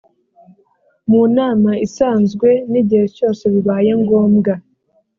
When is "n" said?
2.71-2.73